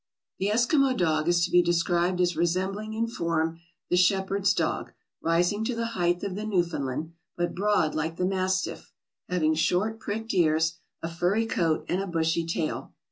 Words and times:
"The 0.39 0.47
Eskimo 0.47 0.97
dog 0.97 1.27
is 1.27 1.45
to 1.45 1.51
be 1.51 1.61
described 1.61 2.19
as 2.21 2.35
resembling 2.35 2.95
in 2.95 3.05
form 3.05 3.59
the 3.91 3.95
shepherd's 3.95 4.51
dog, 4.51 4.93
rising 5.21 5.63
to 5.65 5.75
the 5.75 5.85
height 5.93 6.23
of 6.23 6.33
the 6.33 6.43
Newfoundland, 6.43 7.11
but 7.37 7.53
broad 7.53 7.93
like 7.93 8.15
the 8.17 8.25
mastiff; 8.25 8.91
having 9.29 9.53
short 9.53 9.99
pricked 9.99 10.33
ears, 10.33 10.79
a 11.03 11.07
furry 11.07 11.45
coat, 11.45 11.85
and 11.87 12.01
a 12.01 12.07
bushy 12.07 12.47
tail. 12.47 12.95